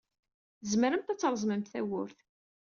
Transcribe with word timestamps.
Tzemremt 0.61 1.11
ad 1.13 1.17
treẓmemt 1.19 1.71
tawwurt. 1.73 2.19